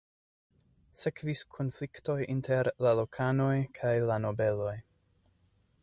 [1.01, 4.77] Sekvis konfliktoj inter la lokanoj kaj la nobeloj.